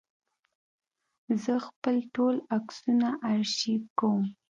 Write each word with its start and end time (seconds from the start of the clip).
زه 1.43 1.53
خپل 1.67 1.95
ټول 2.15 2.35
عکسونه 2.55 3.07
آرشیف 3.33 3.83
کوم. 3.99 4.23